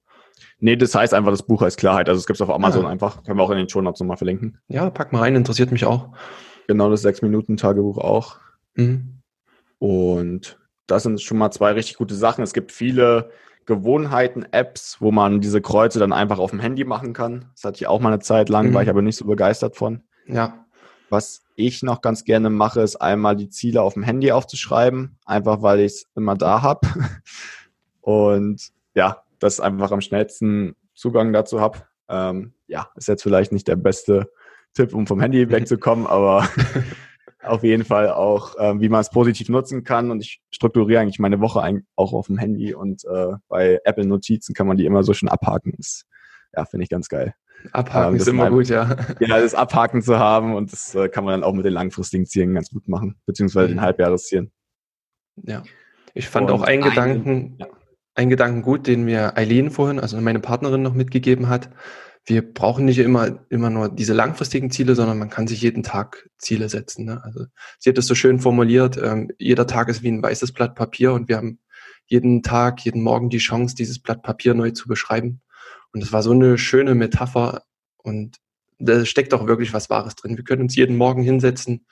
[0.60, 2.10] Nee, das heißt einfach, das Buch heißt Klarheit.
[2.10, 2.90] Also es gibt es auf Amazon ah.
[2.90, 3.24] einfach.
[3.24, 4.58] Können wir auch in den Show Notes nochmal verlinken.
[4.68, 6.10] Ja, pack mal rein, interessiert mich auch.
[6.68, 8.38] Genau, das 6-Minuten-Tagebuch auch.
[8.76, 9.22] Mhm.
[9.80, 12.44] Und das sind schon mal zwei richtig gute Sachen.
[12.44, 13.30] Es gibt viele
[13.66, 17.46] Gewohnheiten-Apps, wo man diese Kreuze dann einfach auf dem Handy machen kann.
[17.54, 18.74] Das hatte ich auch mal eine Zeit lang, mhm.
[18.74, 20.04] war ich aber nicht so begeistert von.
[20.26, 20.66] Ja.
[21.10, 25.62] Was ich noch ganz gerne mache, ist einmal die Ziele auf dem Handy aufzuschreiben, einfach
[25.62, 26.88] weil ich es immer da habe.
[28.02, 31.80] Und ja, das einfach am schnellsten Zugang dazu habe.
[32.10, 34.32] Ähm, ja, ist jetzt vielleicht nicht der beste
[34.74, 36.48] Tipp, um vom Handy wegzukommen, aber
[37.44, 40.12] auf jeden Fall auch, ähm, wie man es positiv nutzen kann.
[40.12, 41.62] Und ich strukturiere eigentlich meine Woche
[41.96, 45.30] auch auf dem Handy und äh, bei Apple Notizen kann man die immer so schön
[45.30, 45.74] abhaken.
[45.78, 46.06] Das,
[46.56, 47.34] ja, finde ich ganz geil.
[47.72, 48.96] Abhaken ähm, ist immer gut, ja.
[49.20, 52.26] Ja, das Abhaken zu haben und das äh, kann man dann auch mit den langfristigen
[52.26, 53.72] Zielen ganz gut machen, beziehungsweise mhm.
[53.74, 54.52] den Halbjahreszielen.
[55.44, 55.64] Ja.
[56.14, 57.68] Ich fand und auch einen Gedanken, ja.
[58.18, 61.70] Einen Gedanken gut, den mir Eileen vorhin, also meine Partnerin noch mitgegeben hat.
[62.26, 66.28] Wir brauchen nicht immer, immer nur diese langfristigen Ziele, sondern man kann sich jeden Tag
[66.40, 67.06] Ziele setzen.
[67.06, 67.24] Ne?
[67.24, 67.46] Also
[67.78, 71.14] sie hat das so schön formuliert, ähm, jeder Tag ist wie ein weißes Blatt Papier
[71.14, 71.60] und wir haben
[72.08, 75.42] jeden Tag, jeden Morgen die Chance, dieses Blatt Papier neu zu beschreiben.
[75.94, 77.64] Und es war so eine schöne Metapher
[77.98, 78.38] und
[78.80, 80.38] da steckt auch wirklich was Wahres drin.
[80.38, 81.86] Wir können uns jeden Morgen hinsetzen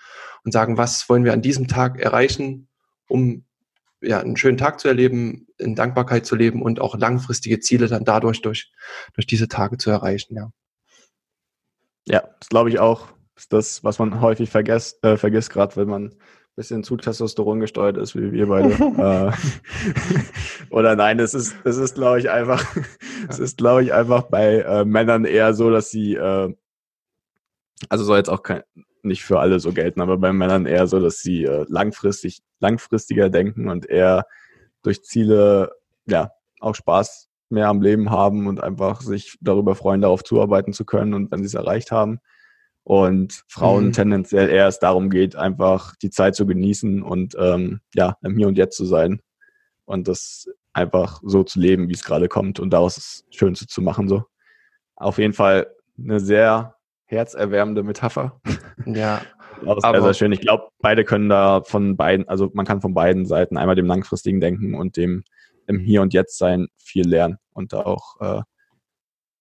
[0.43, 2.67] und sagen, was wollen wir an diesem Tag erreichen,
[3.07, 3.45] um
[4.05, 8.05] ja, einen schönen Tag zu erleben, in Dankbarkeit zu leben und auch langfristige Ziele dann
[8.05, 8.71] dadurch durch,
[9.13, 10.51] durch diese Tage zu erreichen, ja.
[12.07, 15.87] Ja, das glaube ich auch, ist das, was man häufig vergesst, äh, vergisst, gerade wenn
[15.87, 16.15] man
[16.55, 18.69] bisschen zu Testosteron gesteuert ist, wie wir beide.
[18.71, 19.31] äh,
[20.69, 22.65] oder nein, es ist, es ist, glaube ich, einfach,
[23.29, 26.53] es ist, glaube ich, einfach bei äh, Männern eher so, dass sie, äh,
[27.89, 28.63] also soll jetzt auch kein,
[29.03, 33.29] nicht für alle so gelten, aber bei Männern eher so, dass sie äh, langfristig, langfristiger
[33.29, 34.25] denken und eher
[34.81, 35.71] durch Ziele,
[36.05, 40.85] ja, auch Spaß mehr am Leben haben und einfach sich darüber freuen, darauf zuarbeiten zu
[40.85, 42.19] können und wenn sie es erreicht haben
[42.83, 43.91] und Frauen mhm.
[43.93, 48.47] tendenziell eher es darum geht, einfach die Zeit zu genießen und ähm, ja, im Hier
[48.47, 49.21] und Jetzt zu sein
[49.85, 53.81] und das einfach so zu leben, wie es gerade kommt und daraus das Schönste zu
[53.81, 54.07] machen.
[54.07, 54.23] So.
[54.95, 56.74] Auf jeden Fall eine sehr
[57.05, 58.39] herzerwärmende Metapher.
[58.85, 59.21] Ja.
[59.63, 60.31] Das sehr, sehr schön.
[60.33, 63.85] Ich glaube, beide können da von beiden, also man kann von beiden Seiten einmal dem
[63.85, 65.23] langfristigen Denken und dem
[65.65, 68.41] im Hier und Jetzt sein viel lernen und da auch äh,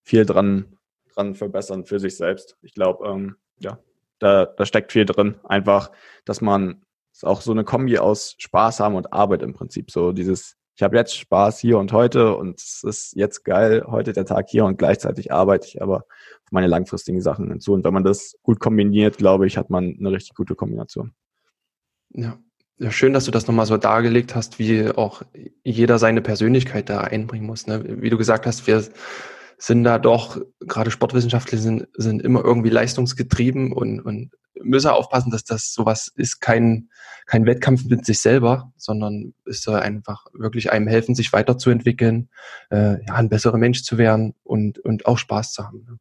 [0.05, 0.75] viel dran
[1.15, 2.57] dran verbessern für sich selbst.
[2.63, 3.79] Ich glaube, ähm, ja,
[4.19, 5.37] da, da steckt viel drin.
[5.45, 5.91] Einfach,
[6.25, 9.91] dass man ist auch so eine Kombi aus Spaß haben und Arbeit im Prinzip.
[9.91, 14.13] So dieses, ich habe jetzt Spaß hier und heute und es ist jetzt geil, heute
[14.13, 17.73] der Tag hier und gleichzeitig arbeite ich aber auf meine langfristigen Sachen hinzu.
[17.73, 21.13] Und wenn man das gut kombiniert, glaube ich, hat man eine richtig gute Kombination.
[22.11, 22.39] Ja.
[22.77, 25.23] Ja, schön, dass du das nochmal so dargelegt hast, wie auch
[25.63, 27.69] jeder seine Persönlichkeit da einbringen muss.
[27.69, 27.85] Ne?
[28.03, 28.83] Wie du gesagt hast, wir
[29.59, 35.45] sind da doch, gerade Sportwissenschaftler sind, sind immer irgendwie leistungsgetrieben und, und müssen aufpassen, dass
[35.45, 36.89] das sowas ist kein,
[37.27, 42.29] kein Wettkampf mit sich selber, sondern es soll einfach wirklich einem helfen, sich weiterzuentwickeln,
[42.71, 45.85] äh, ja, ein besserer Mensch zu werden und, und auch Spaß zu haben.
[45.85, 45.99] Ne?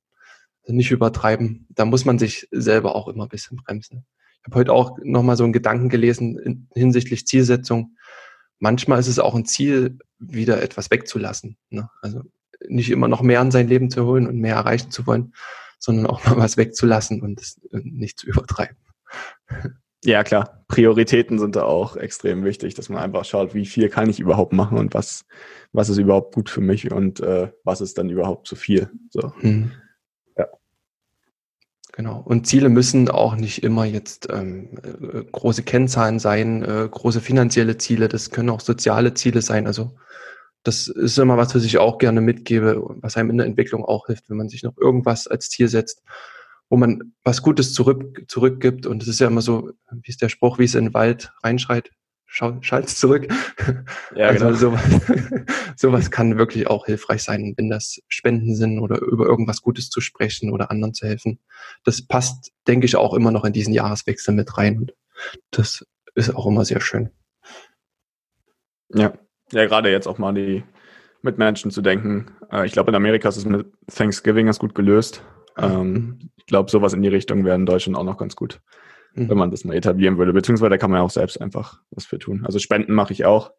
[0.63, 1.67] Also nicht übertreiben.
[1.69, 4.05] Da muss man sich selber auch immer ein bisschen bremsen.
[4.39, 7.95] Ich habe heute auch nochmal so einen Gedanken gelesen in, hinsichtlich Zielsetzung.
[8.59, 11.57] Manchmal ist es auch ein Ziel, wieder etwas wegzulassen.
[11.69, 11.89] Ne?
[12.01, 12.23] Also
[12.67, 15.33] nicht immer noch mehr an sein Leben zu holen und mehr erreichen zu wollen,
[15.79, 18.77] sondern auch mal was wegzulassen und es nicht zu übertreiben.
[20.05, 20.65] Ja, klar.
[20.67, 24.51] Prioritäten sind da auch extrem wichtig, dass man einfach schaut, wie viel kann ich überhaupt
[24.51, 25.25] machen und was,
[25.71, 28.89] was ist überhaupt gut für mich und äh, was ist dann überhaupt zu viel.
[29.09, 29.31] So.
[29.39, 29.71] Mhm.
[30.37, 30.47] Ja.
[31.93, 32.21] Genau.
[32.25, 37.77] Und Ziele müssen auch nicht immer jetzt ähm, äh, große Kennzahlen sein, äh, große finanzielle
[37.77, 39.67] Ziele, das können auch soziale Ziele sein.
[39.67, 39.95] Also
[40.63, 44.07] das ist immer was, was ich auch gerne mitgebe, was einem in der Entwicklung auch
[44.07, 46.01] hilft, wenn man sich noch irgendwas als Ziel setzt,
[46.69, 48.85] wo man was Gutes zurück, zurückgibt.
[48.85, 51.33] Und es ist ja immer so, wie ist der Spruch, wie es in den Wald
[51.43, 51.91] reinschreit,
[52.25, 53.27] schalt zurück.
[54.15, 54.57] Ja, also genau.
[54.57, 54.81] sowas,
[55.75, 60.01] sowas kann wirklich auch hilfreich sein, wenn das Spenden sind oder über irgendwas Gutes zu
[60.01, 61.39] sprechen oder anderen zu helfen.
[61.83, 64.77] Das passt, denke ich, auch immer noch in diesen Jahreswechsel mit rein.
[64.77, 64.93] Und
[65.51, 67.09] das ist auch immer sehr schön.
[68.89, 69.13] Ja,
[69.53, 70.63] ja, gerade jetzt auch mal die
[71.21, 72.27] Mitmenschen zu denken.
[72.51, 75.23] Äh, ich glaube, in Amerika ist es mit Thanksgiving ganz gut gelöst.
[75.57, 78.61] Ähm, ich glaube, sowas in die Richtung wäre in Deutschland auch noch ganz gut,
[79.13, 79.29] mhm.
[79.29, 80.33] wenn man das mal etablieren würde.
[80.33, 82.43] Beziehungsweise da kann man ja auch selbst einfach was für tun.
[82.45, 83.51] Also Spenden mache ich auch.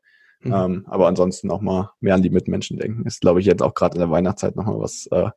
[0.43, 0.53] Mhm.
[0.53, 3.07] Ähm, aber ansonsten auch mal mehr an die Mitmenschen denken.
[3.07, 5.31] Ist, glaube ich, jetzt auch gerade in der Weihnachtszeit nochmal was, äh,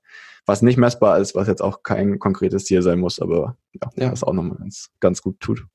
[0.45, 4.11] was nicht messbar ist, was jetzt auch kein konkretes Ziel sein muss, aber ja, ja.
[4.11, 5.65] was auch nochmal ganz, ganz gut tut.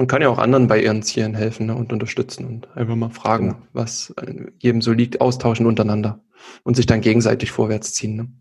[0.00, 3.10] Man kann ja auch anderen bei ihren Zielen helfen ne, und unterstützen und einfach mal
[3.10, 3.62] fragen, genau.
[3.74, 4.14] was
[4.58, 6.24] jedem so liegt, austauschen untereinander
[6.62, 8.16] und sich dann gegenseitig vorwärts ziehen.
[8.16, 8.32] Ne?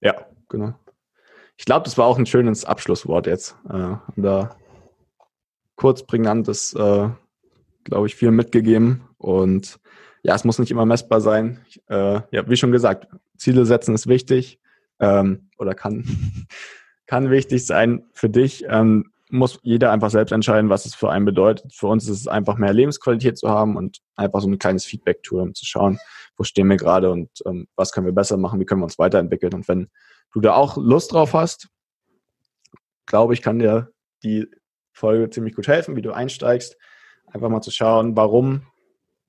[0.00, 0.74] Ja, genau.
[1.56, 3.54] Ich glaube, das war auch ein schönes Abschlusswort jetzt.
[3.70, 4.56] Äh, da
[5.76, 7.10] kurz prägnantes, äh,
[7.84, 9.02] glaube ich, viel mitgegeben.
[9.18, 9.78] Und
[10.24, 11.64] ja, es muss nicht immer messbar sein.
[11.86, 13.06] Äh, ja, wie schon gesagt,
[13.38, 14.58] Ziele setzen ist wichtig
[14.98, 16.04] ähm, oder kann,
[17.06, 18.64] kann wichtig sein für dich.
[18.68, 21.72] Ähm, muss jeder einfach selbst entscheiden, was es für einen bedeutet.
[21.74, 25.40] Für uns ist es einfach mehr Lebensqualität zu haben und einfach so ein kleines Feedback-Tool,
[25.40, 25.98] um zu schauen,
[26.36, 28.98] wo stehen wir gerade und ähm, was können wir besser machen, wie können wir uns
[28.98, 29.54] weiterentwickeln.
[29.54, 29.88] Und wenn
[30.32, 31.68] du da auch Lust drauf hast,
[33.06, 33.90] glaube ich, kann dir
[34.22, 34.46] die
[34.92, 36.76] Folge ziemlich gut helfen, wie du einsteigst.
[37.26, 38.66] Einfach mal zu schauen, warum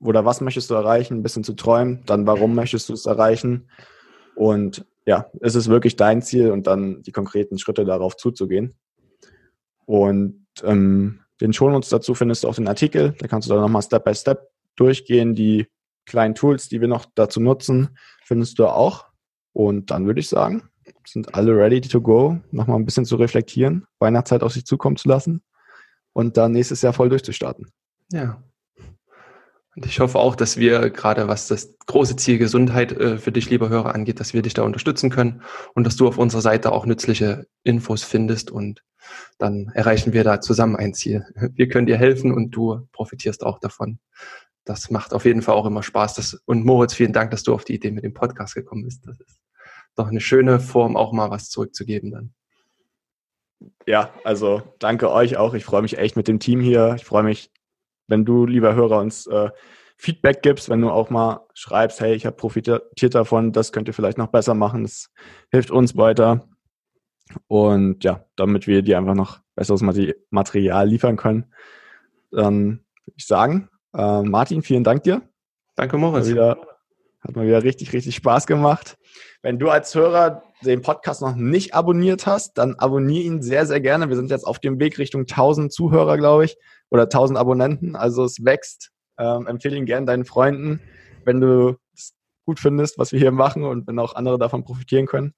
[0.01, 3.69] oder was möchtest du erreichen, ein bisschen zu träumen, dann warum möchtest du es erreichen
[4.35, 8.75] und ja, ist es wirklich dein Ziel und dann die konkreten Schritte darauf zuzugehen.
[9.85, 13.15] Und ähm, den Shownotes dazu findest du auch den Artikel.
[13.19, 15.35] Da kannst du dann nochmal Step by Step durchgehen.
[15.35, 15.67] Die
[16.05, 19.05] kleinen Tools, die wir noch dazu nutzen, findest du auch.
[19.51, 20.69] Und dann würde ich sagen,
[21.05, 25.09] sind alle ready to go, nochmal ein bisschen zu reflektieren, Weihnachtszeit auf sich zukommen zu
[25.09, 25.43] lassen
[26.13, 27.67] und dann nächstes Jahr voll durchzustarten.
[28.11, 28.41] Ja.
[29.75, 33.49] Und ich hoffe auch, dass wir gerade was das große Ziel Gesundheit äh, für dich,
[33.49, 35.41] lieber Hörer, angeht, dass wir dich da unterstützen können
[35.73, 38.83] und dass du auf unserer Seite auch nützliche Infos findest und
[39.37, 41.25] dann erreichen wir da zusammen ein Ziel.
[41.55, 43.99] Wir können dir helfen und du profitierst auch davon.
[44.63, 46.13] Das macht auf jeden Fall auch immer Spaß.
[46.13, 49.05] Das, und Moritz, vielen Dank, dass du auf die Idee mit dem Podcast gekommen bist.
[49.05, 49.41] Das ist
[49.95, 52.33] doch eine schöne Form, auch mal was zurückzugeben dann.
[53.85, 55.53] Ja, also danke euch auch.
[55.53, 56.95] Ich freue mich echt mit dem Team hier.
[56.97, 57.51] Ich freue mich,
[58.13, 59.49] wenn du, lieber Hörer, uns äh,
[59.97, 63.93] Feedback gibst, wenn du auch mal schreibst, hey, ich habe profitiert davon, das könnt ihr
[63.93, 64.83] vielleicht noch besser machen.
[64.83, 65.09] Das
[65.51, 66.47] hilft uns weiter.
[67.47, 69.81] Und ja, damit wir dir einfach noch besseres
[70.29, 71.45] Material liefern können,
[72.31, 75.21] dann würde ich sagen, äh, Martin, vielen Dank dir.
[75.75, 76.25] Danke, Moritz.
[76.25, 76.57] Hat, wieder,
[77.21, 78.97] hat mal wieder richtig, richtig Spaß gemacht.
[79.41, 83.81] Wenn du als Hörer den Podcast noch nicht abonniert hast, dann abonniere ihn sehr, sehr
[83.81, 84.09] gerne.
[84.09, 86.57] Wir sind jetzt auf dem Weg Richtung 1000 Zuhörer, glaube ich,
[86.93, 87.95] oder 1000 Abonnenten.
[87.95, 88.91] Also es wächst.
[89.17, 90.79] Ähm, empfehle ihn gerne deinen Freunden,
[91.25, 92.13] wenn du es
[92.45, 95.33] gut findest, was wir hier machen und wenn auch andere davon profitieren können.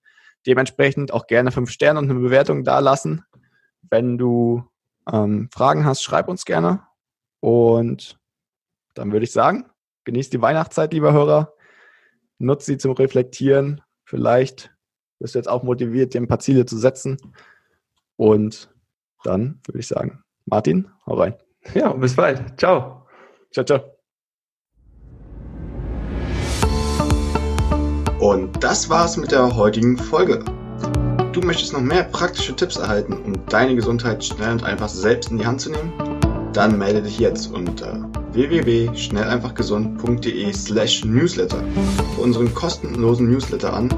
[0.45, 3.23] Dementsprechend auch gerne fünf Sterne und eine Bewertung da lassen.
[3.89, 4.63] Wenn du
[5.11, 6.83] ähm, Fragen hast, schreib uns gerne.
[7.39, 8.19] Und
[8.93, 9.69] dann würde ich sagen,
[10.03, 11.53] genießt die Weihnachtszeit, lieber Hörer.
[12.37, 13.81] Nutzt sie zum Reflektieren.
[14.05, 14.75] Vielleicht
[15.19, 17.17] bist du jetzt auch motiviert, dir ein paar Ziele zu setzen.
[18.17, 18.73] Und
[19.23, 21.44] dann würde ich sagen, Martin, hau rein.
[21.73, 22.59] Ja, bis bald.
[22.59, 23.07] Ciao.
[23.51, 23.79] Ciao, ciao.
[28.19, 30.43] Und das war's mit der heutigen Folge.
[31.31, 35.37] Du möchtest noch mehr praktische Tipps erhalten, um deine Gesundheit schnell und einfach selbst in
[35.37, 35.93] die Hand zu nehmen?
[36.53, 41.61] Dann melde dich jetzt unter www.schnelleinfachgesund.de slash newsletter
[42.15, 43.89] für unseren kostenlosen Newsletter an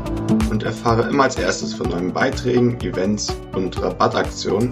[0.50, 4.72] und erfahre immer als erstes von neuen Beiträgen, Events und Rabattaktionen.